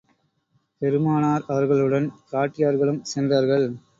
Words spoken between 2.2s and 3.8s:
பிராட்டியார்களும் சென்றார்கள்.